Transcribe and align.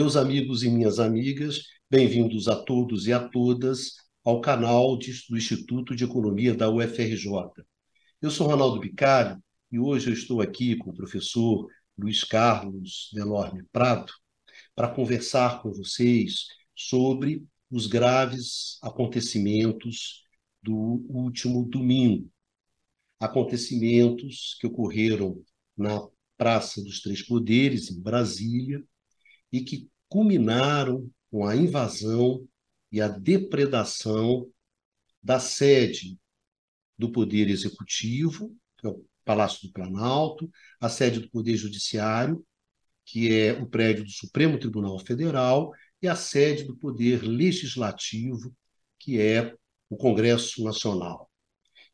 Meus 0.00 0.14
amigos 0.14 0.62
e 0.62 0.70
minhas 0.70 1.00
amigas, 1.00 1.64
bem-vindos 1.90 2.46
a 2.46 2.54
todos 2.54 3.08
e 3.08 3.12
a 3.12 3.28
todas 3.28 3.94
ao 4.24 4.40
canal 4.40 4.96
de, 4.96 5.12
do 5.28 5.36
Instituto 5.36 5.92
de 5.96 6.04
Economia 6.04 6.54
da 6.54 6.70
UFRJ. 6.70 7.26
Eu 8.22 8.30
sou 8.30 8.46
Ronaldo 8.46 8.78
Bicalho 8.78 9.42
e 9.72 9.76
hoje 9.80 10.08
eu 10.08 10.14
estou 10.14 10.40
aqui 10.40 10.76
com 10.76 10.90
o 10.90 10.94
professor 10.94 11.66
Luiz 11.98 12.22
Carlos 12.22 13.10
Delorme 13.12 13.64
Prado 13.72 14.12
para 14.72 14.86
conversar 14.86 15.60
com 15.62 15.72
vocês 15.72 16.46
sobre 16.76 17.44
os 17.68 17.88
graves 17.88 18.78
acontecimentos 18.80 20.22
do 20.62 20.76
último 21.08 21.64
domingo. 21.64 22.30
Acontecimentos 23.18 24.56
que 24.60 24.68
ocorreram 24.68 25.42
na 25.76 26.06
Praça 26.36 26.80
dos 26.84 27.00
Três 27.02 27.20
Poderes, 27.20 27.90
em 27.90 28.00
Brasília, 28.00 28.80
e 29.52 29.60
que 29.60 29.88
culminaram 30.08 31.10
com 31.30 31.46
a 31.46 31.54
invasão 31.54 32.46
e 32.90 33.00
a 33.00 33.08
depredação 33.08 34.48
da 35.22 35.38
sede 35.38 36.18
do 36.96 37.10
Poder 37.12 37.48
Executivo, 37.48 38.56
que 38.78 38.86
é 38.86 38.90
o 38.90 39.04
Palácio 39.24 39.68
do 39.68 39.72
Planalto, 39.72 40.50
a 40.80 40.88
sede 40.88 41.20
do 41.20 41.30
Poder 41.30 41.56
Judiciário, 41.56 42.44
que 43.04 43.32
é 43.32 43.52
o 43.52 43.66
prédio 43.66 44.04
do 44.04 44.10
Supremo 44.10 44.58
Tribunal 44.58 44.98
Federal, 44.98 45.72
e 46.00 46.08
a 46.08 46.16
sede 46.16 46.64
do 46.64 46.76
Poder 46.76 47.22
Legislativo, 47.22 48.54
que 48.98 49.20
é 49.20 49.54
o 49.90 49.96
Congresso 49.96 50.62
Nacional. 50.62 51.30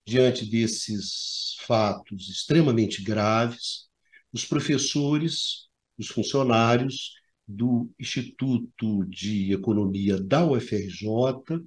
Diante 0.07 0.45
desses 0.45 1.57
fatos 1.61 2.29
extremamente 2.29 3.03
graves, 3.03 3.89
os 4.33 4.45
professores, 4.45 5.69
os 5.97 6.09
funcionários 6.09 7.13
do 7.47 7.91
Instituto 7.99 9.05
de 9.07 9.53
Economia 9.53 10.21
da 10.21 10.45
UFRJ 10.45 11.63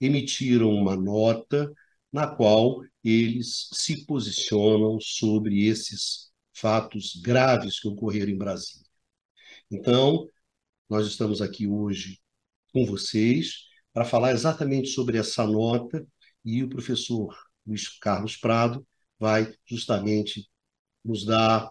emitiram 0.00 0.70
uma 0.70 0.96
nota 0.96 1.72
na 2.12 2.26
qual 2.26 2.82
eles 3.02 3.68
se 3.72 4.04
posicionam 4.06 4.98
sobre 5.00 5.66
esses 5.66 6.32
fatos 6.52 7.20
graves 7.22 7.80
que 7.80 7.88
ocorreram 7.88 8.30
em 8.30 8.38
Brasília. 8.38 8.86
Então, 9.70 10.28
nós 10.88 11.06
estamos 11.06 11.42
aqui 11.42 11.66
hoje 11.66 12.20
com 12.72 12.84
vocês 12.86 13.64
para 13.92 14.04
falar 14.04 14.32
exatamente 14.32 14.88
sobre 14.88 15.18
essa 15.18 15.46
nota 15.46 16.06
e 16.44 16.62
o 16.62 16.68
professor 16.68 17.36
Luiz 17.66 17.88
Carlos 17.98 18.36
Prado 18.36 18.86
vai 19.18 19.54
justamente 19.66 20.48
nos 21.04 21.24
dar 21.24 21.70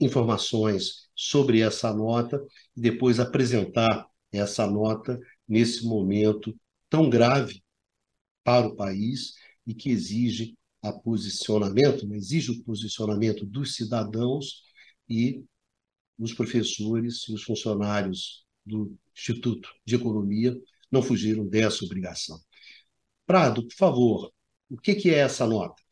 informações 0.00 1.08
sobre 1.14 1.60
essa 1.60 1.92
nota 1.92 2.44
e 2.76 2.80
depois 2.80 3.18
apresentar 3.18 4.06
essa 4.30 4.66
nota 4.66 5.18
nesse 5.48 5.84
momento 5.84 6.54
tão 6.88 7.08
grave 7.08 7.62
para 8.44 8.66
o 8.66 8.76
país 8.76 9.34
e 9.66 9.74
que 9.74 9.90
exige 9.90 10.56
a 10.82 10.92
posicionamento, 10.92 12.06
né? 12.06 12.16
exige 12.16 12.52
o 12.52 12.62
posicionamento 12.62 13.44
dos 13.44 13.74
cidadãos 13.74 14.62
e 15.08 15.42
os 16.18 16.32
professores 16.32 17.28
e 17.28 17.34
os 17.34 17.42
funcionários 17.42 18.44
do 18.64 18.96
Instituto 19.14 19.68
de 19.84 19.96
Economia 19.96 20.56
não 20.90 21.02
fugiram 21.02 21.46
dessa 21.46 21.84
obrigação. 21.84 22.38
Prado, 23.26 23.66
por 23.66 23.74
favor, 23.74 24.32
o 24.70 24.76
que 24.76 25.10
é 25.10 25.18
essa 25.18 25.46
nota? 25.46 25.82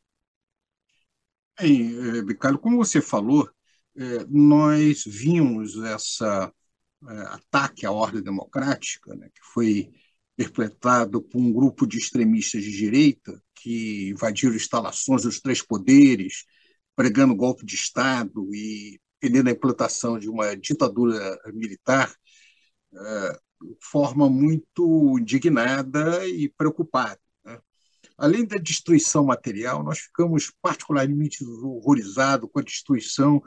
Bem, 1.58 1.94
eh, 1.96 2.20
Ricardo, 2.27 2.58
como 2.58 2.77
você 2.77 3.00
falou, 3.00 3.48
nós 4.28 5.05
vimos 5.06 5.77
essa 5.78 6.53
eh, 7.09 7.27
ataque 7.28 7.86
à 7.86 7.92
ordem 7.92 8.23
democrática, 8.23 9.14
né, 9.14 9.29
que 9.29 9.41
foi 9.52 9.91
perpetrado 10.36 11.23
por 11.23 11.39
um 11.39 11.52
grupo 11.52 11.86
de 11.86 11.98
extremistas 11.98 12.63
de 12.63 12.73
direita 12.73 13.41
que 13.55 14.11
invadiram 14.11 14.55
instalações 14.55 15.23
dos 15.23 15.41
três 15.41 15.63
poderes, 15.63 16.45
pregando 16.96 17.35
golpe 17.35 17.64
de 17.64 17.74
Estado 17.74 18.55
e 18.55 19.01
pedindo 19.20 19.48
a 19.48 19.52
implantação 19.52 20.18
de 20.18 20.29
uma 20.29 20.55
ditadura 20.57 21.39
militar, 21.52 22.14
de 22.92 23.77
forma 23.80 24.29
muito 24.29 25.18
indignada 25.18 26.27
e 26.29 26.48
preocupada. 26.48 27.18
Né? 27.45 27.58
Além 28.18 28.45
da 28.45 28.57
destruição 28.57 29.24
material, 29.24 29.83
nós 29.83 30.01
ficamos 30.01 30.52
particularmente 30.61 31.45
horrorizados 31.45 32.51
com 32.52 32.58
a 32.58 32.63
destruição 32.63 33.42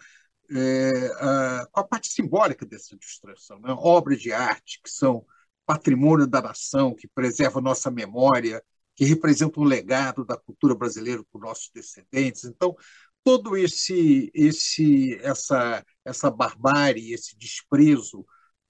é, 0.51 1.11
a, 1.19 1.67
com 1.71 1.79
a 1.79 1.83
parte 1.83 2.09
simbólica 2.09 2.65
dessa 2.65 2.95
destruição, 2.97 3.59
né? 3.59 3.73
obras 3.77 4.21
de 4.21 4.31
arte 4.31 4.79
que 4.83 4.89
são 4.89 5.25
patrimônio 5.65 6.25
da 6.25 6.41
nação, 6.41 6.95
que 6.95 7.07
preserva 7.07 7.59
nossa 7.59 7.91
memória, 7.91 8.63
que 8.95 9.05
representam 9.05 9.63
um 9.63 9.65
legado 9.67 10.25
da 10.25 10.37
cultura 10.37 10.73
brasileira 10.73 11.23
para 11.23 11.37
os 11.37 11.43
nossos 11.43 11.69
descendentes. 11.73 12.45
Então, 12.45 12.75
todo 13.23 13.57
esse, 13.57 14.31
esse, 14.33 15.15
essa, 15.21 15.85
essa 16.05 16.31
barbárie, 16.31 17.13
esse 17.13 17.37
desprezo 17.37 18.25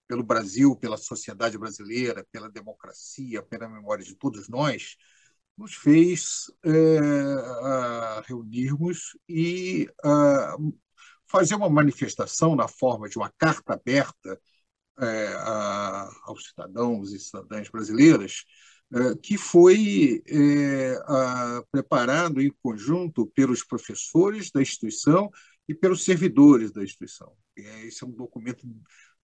pelo 0.07 0.23
Brasil, 0.23 0.75
pela 0.75 0.97
sociedade 0.97 1.57
brasileira, 1.57 2.25
pela 2.31 2.49
democracia, 2.49 3.44
pela 3.44 3.69
memória 3.69 4.03
de 4.03 4.15
todos 4.15 4.49
nós, 4.49 4.95
nos 5.57 5.75
fez 5.75 6.51
é, 6.63 8.21
reunirmos 8.25 9.17
e 9.27 9.88
fazer 11.27 11.55
uma 11.55 11.69
manifestação 11.69 12.55
na 12.55 12.67
forma 12.67 13.09
de 13.09 13.17
uma 13.17 13.31
carta 13.38 13.73
aberta 13.73 14.39
é, 14.99 15.27
a, 15.35 16.09
aos 16.23 16.49
cidadãos 16.49 17.13
e 17.13 17.19
cidadãs 17.19 17.69
brasileiras, 17.69 18.45
é, 18.93 19.15
que 19.21 19.38
foi 19.38 20.23
é, 20.27 20.95
a, 21.05 21.63
preparado 21.71 22.41
em 22.41 22.51
conjunto 22.61 23.27
pelos 23.27 23.63
professores 23.63 24.49
da 24.51 24.61
instituição 24.61 25.29
e 25.67 25.75
pelos 25.75 26.03
servidores 26.03 26.71
da 26.71 26.83
instituição. 26.83 27.33
Esse 27.55 28.03
é 28.03 28.07
um 28.07 28.11
documento 28.11 28.65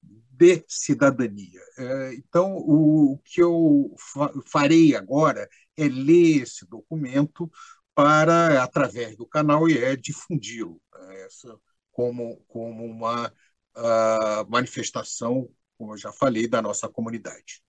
de 0.02 0.64
cidadania. 0.68 1.62
É, 1.78 2.14
então, 2.16 2.56
o, 2.58 3.20
que 3.24 3.42
eu 3.42 3.96
fa 3.98 4.32
farei 4.46 4.96
agora 4.96 5.48
é 5.78 5.88
ler 5.88 6.44
esse 6.44 6.66
documento 6.68 7.50
para, 7.96 8.62
através 8.64 9.16
do 9.16 9.26
canal 9.26 9.70
IE, 9.70 9.96
difundi-lo. 9.98 10.82
Né? 10.94 11.22
Essa 11.26 11.58
como, 11.94 12.44
como 12.48 12.86
uma 12.86 13.32
uh, 13.78 14.50
manifestação, 14.50 15.50
como 15.78 15.94
eu 15.94 15.98
já 15.98 16.12
falei, 16.12 16.48
da 16.48 16.62
nossa 16.62 16.90
comunidade. 16.90 17.64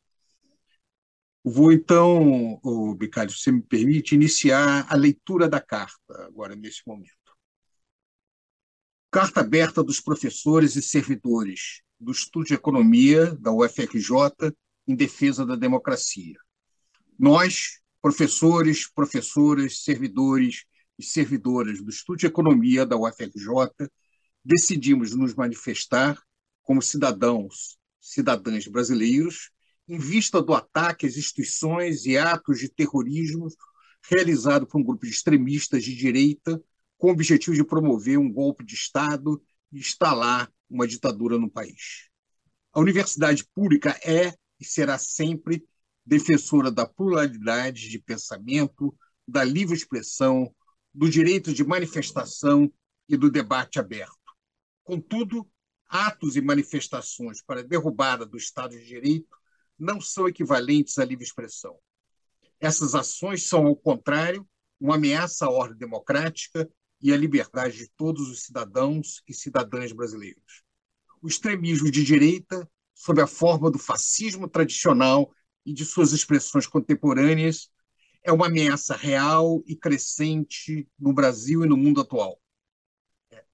Vou 1.45 1.71
então, 1.71 2.59
oh, 2.65 2.95
Bicalho, 2.95 3.31
se 3.31 3.53
me 3.53 3.63
permite, 3.63 4.15
iniciar 4.15 4.87
a 4.89 4.97
leitura 4.97 5.47
da 5.47 5.61
carta, 5.61 6.25
agora 6.25 6.57
nesse 6.57 6.81
momento. 6.87 7.13
Carta 9.11 9.41
aberta 9.41 9.85
dos 9.85 10.01
professores 10.01 10.75
e 10.75 10.83
servidores 10.83 11.83
do 12.01 12.11
Estudo 12.11 12.47
de 12.47 12.55
Economia 12.55 13.35
da 13.37 13.53
UFRJ 13.53 14.53
em 14.89 14.97
defesa 14.97 15.45
da 15.45 15.55
democracia. 15.55 16.37
Nós, 17.19 17.81
professores, 18.01 18.91
professoras, 18.91 19.83
servidores 19.85 20.65
e 20.99 21.03
servidoras 21.03 21.83
do 21.83 21.91
Estudo 21.91 22.19
de 22.19 22.27
Economia 22.27 22.87
da 22.87 22.97
UFRJ, 22.97 23.71
decidimos 24.45 25.15
nos 25.15 25.35
manifestar 25.35 26.21
como 26.63 26.83
cidadãos, 26.83 27.79
cidadãs 28.01 28.67
brasileiros, 28.67 29.51
em 29.89 29.99
vista 29.99 30.43
do 30.43 30.55
ataque 30.55 31.07
às 31.07 31.17
instituições 31.17 32.05
e 32.07 32.17
atos 32.17 32.59
de 32.59 32.69
terrorismo 32.69 33.49
realizado 34.11 34.67
por 34.67 34.81
um 34.81 34.85
grupo 34.85 35.07
de 35.07 35.13
extremistas 35.13 35.85
de 35.85 35.95
direita 35.95 36.63
com 36.99 37.09
o 37.09 37.11
objetivo 37.11 37.57
de 37.57 37.65
promover 37.65 38.19
um 38.19 38.31
golpe 38.31 38.65
de 38.65 38.75
Estado 38.75 39.43
e 39.73 39.79
instalar 39.79 40.51
uma 40.69 40.87
ditadura 40.87 41.39
no 41.39 41.51
país. 41.51 42.09
A 42.73 42.81
universidade 42.81 43.47
pública 43.55 43.99
é 44.05 44.35
e 44.61 44.65
será 44.65 44.99
sempre 44.99 45.65
defensora 46.05 46.71
da 46.71 46.87
pluralidade 46.87 47.89
de 47.89 47.99
pensamento, 47.99 48.95
da 49.27 49.43
livre 49.43 49.75
expressão, 49.75 50.55
do 50.93 51.09
direito 51.09 51.53
de 51.53 51.65
manifestação 51.65 52.71
e 53.09 53.17
do 53.17 53.31
debate 53.31 53.79
aberto. 53.79 54.24
Contudo, 54.85 55.51
atos 55.89 56.37
e 56.37 56.43
manifestações 56.43 57.41
para 57.41 57.65
derrubada 57.65 58.27
do 58.27 58.37
Estado 58.37 58.79
de 58.79 58.85
Direito 58.85 59.35
não 59.79 59.99
são 59.99 60.29
equivalentes 60.29 60.99
à 60.99 61.05
livre 61.07 61.25
expressão. 61.25 61.79
Essas 62.61 62.95
ações 62.95 63.49
são, 63.49 63.67
ao 63.67 63.75
contrário, 63.75 64.47
uma 64.79 64.97
ameaça 64.97 65.47
à 65.47 65.51
ordem 65.51 65.79
democrática 65.79 66.71
e 67.01 67.13
à 67.15 67.17
liberdade 67.17 67.79
de 67.79 67.89
todos 67.97 68.29
os 68.29 68.43
cidadãos 68.43 69.23
e 69.27 69.33
cidadãs 69.33 69.91
brasileiros. 69.91 70.63
O 71.23 71.29
extremismo 71.29 71.91
de 71.91 72.05
direita, 72.05 72.71
sob 72.95 73.23
a 73.23 73.27
forma 73.27 73.71
do 73.71 73.79
fascismo 73.79 74.47
tradicional 74.47 75.33
e 75.65 75.73
de 75.73 75.85
suas 75.87 76.13
expressões 76.13 76.67
contemporâneas, 76.67 77.71
é 78.23 78.31
uma 78.31 78.47
ameaça 78.47 78.95
real 78.95 79.63
e 79.67 79.75
crescente 79.75 80.87
no 80.99 81.15
Brasil 81.15 81.65
e 81.65 81.69
no 81.69 81.77
mundo 81.77 82.03
atual 82.03 82.39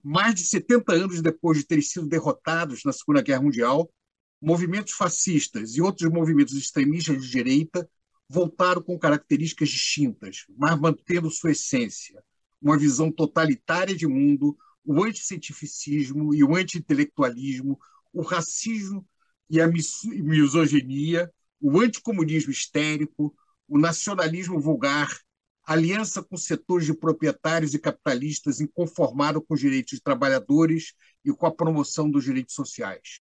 mais 0.03 0.35
de 0.35 0.45
70 0.45 0.93
anos 0.93 1.23
depois 1.23 1.59
de 1.59 1.65
terem 1.65 1.83
sido 1.83 2.07
derrotados 2.07 2.85
na 2.85 2.93
Segunda 2.93 3.23
Guerra 3.23 3.43
Mundial, 3.43 3.91
movimentos 4.41 4.93
fascistas 4.95 5.77
e 5.77 5.83
outros 5.83 6.11
movimentos 6.11 6.55
extremistas 6.55 7.23
de 7.23 7.31
direita 7.31 7.89
voltaram 8.29 8.81
com 8.81 8.99
características 8.99 9.69
distintas, 9.69 10.45
mas 10.57 10.79
mantendo 10.79 11.31
sua 11.31 11.51
essência, 11.51 12.23
uma 12.63 12.79
visão 12.79 13.11
totalitária 13.11 13.95
de 13.95 14.07
mundo, 14.07 14.57
o 14.85 15.03
anticientificismo 15.03 16.35
e 16.35 16.43
o 16.45 16.55
anti-intelectualismo, 16.55 17.79
o 18.13 18.23
racismo 18.23 19.07
e 19.49 19.61
a 19.61 19.67
misoginia, 19.67 21.31
o 21.61 21.81
anticomunismo 21.81 22.51
histérico, 22.51 23.35
o 23.69 23.79
nacionalismo 23.79 24.61
vulgar, 24.61 25.11
aliança 25.65 26.23
com 26.23 26.37
setores 26.37 26.87
de 26.87 26.95
proprietários 26.95 27.75
e 27.75 27.79
capitalistas 27.79 28.61
inconformados 28.61 29.43
com 29.47 29.55
os 29.55 29.61
direitos 29.61 29.99
de 29.99 30.03
trabalhadores 30.03 30.95
e 31.25 31.33
com 31.33 31.47
a 31.47 31.55
promoção 31.55 32.11
dos 32.11 32.25
direitos 32.25 32.55
sociais. 32.55 33.21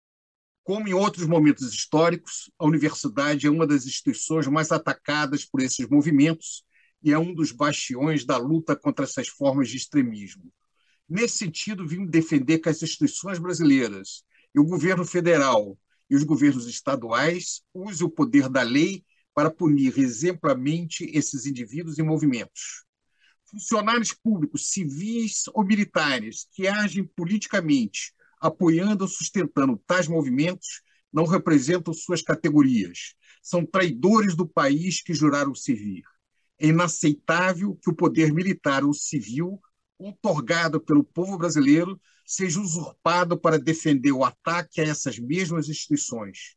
Como 0.64 0.88
em 0.88 0.94
outros 0.94 1.28
momentos 1.28 1.72
históricos, 1.74 2.52
a 2.58 2.66
universidade 2.66 3.46
é 3.46 3.50
uma 3.50 3.68
das 3.68 3.86
instituições 3.86 4.48
mais 4.48 4.72
atacadas 4.72 5.46
por 5.46 5.62
esses 5.62 5.88
movimentos 5.88 6.64
e 7.04 7.12
é 7.12 7.20
um 7.20 7.34
dos 7.34 7.52
bastiões 7.52 8.26
da 8.26 8.38
luta 8.38 8.76
contra 8.76 9.06
essas 9.06 9.28
formas 9.28 9.70
de 9.70 9.78
extremismo. 9.78 10.52
Nesse 11.08 11.38
sentido, 11.38 11.88
vim 11.88 12.06
defender 12.06 12.58
que 12.58 12.68
as 12.68 12.82
instituições 12.82 13.38
brasileiras 13.38 14.24
e 14.56 14.60
o 14.60 14.66
governo 14.66 15.06
federal 15.06 15.78
e 16.10 16.16
os 16.16 16.24
governos 16.24 16.68
estaduais 16.68 17.62
usem 17.74 18.08
o 18.08 18.10
poder 18.10 18.50
da 18.50 18.64
lei 18.64 19.04
para 19.36 19.52
punir 19.52 20.00
exemplarmente 20.00 21.04
esses 21.14 21.46
indivíduos 21.46 22.00
e 22.00 22.04
movimentos. 22.04 22.86
Funcionários 23.52 24.14
públicos, 24.14 24.70
civis 24.70 25.44
ou 25.54 25.66
militares 25.66 26.48
que 26.54 26.68
agem 26.68 27.04
politicamente, 27.04 28.14
apoiando 28.40 29.04
ou 29.04 29.10
sustentando 29.10 29.78
tais 29.86 30.08
movimentos, 30.08 30.82
não 31.12 31.26
representam 31.26 31.94
suas 31.94 32.22
categorias. 32.22 33.14
São 33.44 33.66
traidores 33.66 34.36
do 34.36 34.48
país 34.48 35.04
que 35.04 35.14
juraram 35.14 35.54
servir. 35.54 36.04
É 36.58 36.68
inaceitável 36.68 37.76
que 37.76 37.90
o 37.90 37.96
poder 37.96 38.34
militar 38.34 38.86
ou 38.86 38.94
civil, 38.94 39.60
otorgado 39.98 40.80
pelo 40.80 41.04
povo 41.04 41.38
brasileiro, 41.38 42.00
seja 42.26 42.60
usurpado 42.60 43.38
para 43.38 43.60
defender 43.60 44.14
o 44.14 44.24
ataque 44.24 44.80
a 44.80 44.86
essas 44.86 45.20
mesmas 45.20 45.70
instituições. 45.70 46.56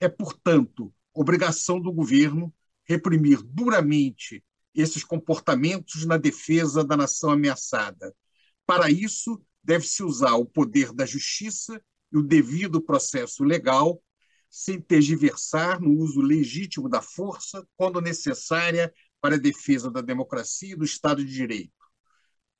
É, 0.00 0.08
portanto, 0.08 0.92
obrigação 1.20 1.78
do 1.78 1.92
governo 1.92 2.52
reprimir 2.84 3.42
duramente 3.42 4.42
esses 4.74 5.04
comportamentos 5.04 6.06
na 6.06 6.16
defesa 6.16 6.82
da 6.82 6.96
nação 6.96 7.30
ameaçada. 7.30 8.14
Para 8.66 8.90
isso, 8.90 9.40
deve-se 9.62 10.02
usar 10.02 10.34
o 10.34 10.46
poder 10.46 10.92
da 10.92 11.04
justiça 11.04 11.80
e 12.10 12.16
o 12.16 12.22
devido 12.22 12.80
processo 12.80 13.44
legal, 13.44 14.02
sem 14.48 14.80
tergiversar 14.80 15.80
no 15.80 15.92
uso 15.92 16.20
legítimo 16.20 16.88
da 16.88 17.02
força 17.02 17.64
quando 17.76 18.00
necessária 18.00 18.92
para 19.20 19.34
a 19.34 19.38
defesa 19.38 19.90
da 19.90 20.00
democracia 20.00 20.72
e 20.72 20.76
do 20.76 20.84
Estado 20.84 21.24
de 21.24 21.32
Direito. 21.32 21.72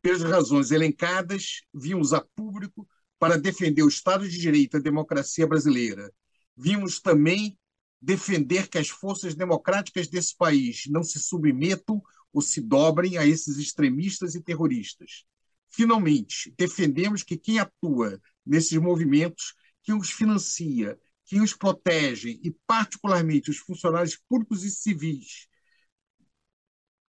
Pelas 0.03 0.23
razões 0.23 0.71
elencadas, 0.71 1.63
vimos 1.73 2.13
a 2.13 2.21
público 2.21 2.87
para 3.19 3.39
defender 3.39 3.83
o 3.83 3.89
Estado 3.89 4.29
de 4.29 4.39
Direito 4.39 4.77
e 4.77 4.79
a 4.79 4.83
democracia 4.83 5.47
brasileira. 5.47 6.13
Vimos 6.57 7.01
também 7.01 7.59
defender 8.01 8.69
que 8.69 8.79
as 8.79 8.89
forças 8.89 9.35
democráticas 9.35 10.09
desse 10.09 10.37
país 10.37 10.85
não 10.87 11.03
se 11.03 11.19
submetam 11.19 12.03
ou 12.33 12.41
se 12.41 12.61
dobrem 12.61 13.19
a 13.19 13.27
esses 13.27 13.59
extremistas 13.59 14.35
e 14.35 14.43
terroristas. 14.43 15.25
Finalmente, 15.69 16.53
defendemos 16.57 17.23
que 17.23 17.37
quem 17.37 17.59
atua 17.59 18.21
nesses 18.45 18.79
movimentos, 18.79 19.55
quem 19.83 19.95
os 19.97 20.11
financia, 20.11 20.99
quem 21.27 21.41
os 21.41 21.55
protege 21.55 22.41
e, 22.43 22.51
particularmente, 22.67 23.51
os 23.51 23.59
funcionários 23.59 24.19
públicos 24.29 24.65
e 24.65 24.71
civis 24.71 25.49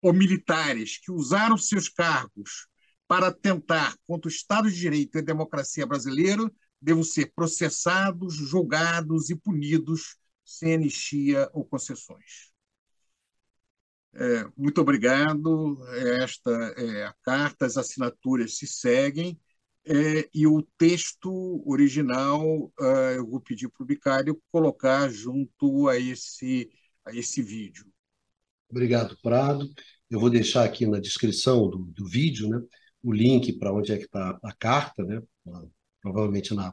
ou 0.02 0.12
militares 0.12 0.99
que 0.99 1.12
usaram 1.12 1.56
seus 1.56 1.88
cargos 1.88 2.67
para 3.06 3.28
atentar 3.28 3.96
contra 4.06 4.28
o 4.28 4.32
Estado 4.32 4.70
de 4.70 4.76
Direito 4.76 5.17
e 5.17 5.20
a 5.20 5.25
democracia 5.25 5.87
brasileira, 5.87 6.50
devam 6.81 7.05
ser 7.05 7.32
processados, 7.35 8.35
julgados 8.35 9.31
e 9.31 9.37
punidos 9.37 10.17
sem 10.44 10.74
anistia 10.74 11.48
ou 11.52 11.64
concessões. 11.64 12.52
É, 14.14 14.44
muito 14.56 14.80
obrigado. 14.80 15.78
Esta 16.22 16.50
é 16.76 17.06
a 17.06 17.14
carta, 17.22 17.66
as 17.66 17.76
assinaturas 17.76 18.56
se 18.56 18.66
seguem. 18.66 19.38
É, 19.84 20.28
e 20.32 20.46
o 20.46 20.62
texto 20.78 21.62
original 21.66 22.72
é, 22.80 23.16
eu 23.16 23.26
vou 23.26 23.40
pedir 23.40 23.68
para 23.68 23.82
o 23.82 23.86
Bicário 23.86 24.40
colocar 24.52 25.08
junto 25.10 25.88
a 25.88 25.98
esse, 25.98 26.70
a 27.04 27.12
esse 27.12 27.42
vídeo. 27.42 27.84
Obrigado, 28.70 29.16
Prado. 29.20 29.68
Eu 30.08 30.20
vou 30.20 30.30
deixar 30.30 30.64
aqui 30.64 30.86
na 30.86 31.00
descrição 31.00 31.68
do, 31.68 31.78
do 31.78 32.06
vídeo 32.06 32.48
né, 32.48 32.60
o 33.02 33.12
link 33.12 33.52
para 33.54 33.72
onde 33.72 33.92
é 33.92 33.96
que 33.96 34.04
está 34.04 34.38
a 34.42 34.52
carta, 34.52 35.02
né, 35.02 35.20
provavelmente 36.00 36.54
na, 36.54 36.72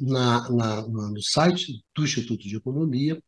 na, 0.00 0.50
na, 0.50 0.88
no 0.88 1.22
site 1.22 1.84
do 1.94 2.04
Instituto 2.04 2.46
de 2.48 2.56
Economia. 2.56 3.22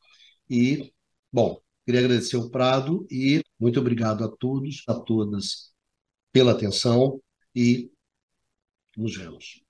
E, 0.49 0.93
bom, 1.33 1.61
queria 1.85 2.01
agradecer 2.01 2.37
o 2.37 2.51
Prado 2.51 3.07
e 3.11 3.43
muito 3.59 3.81
obrigado 3.81 4.25
a 4.25 4.29
todos, 4.29 4.83
a 4.87 4.95
todas 4.95 5.73
pela 6.33 6.53
atenção 6.53 7.21
e 7.55 7.91
nos 8.97 9.17
vemos. 9.17 9.68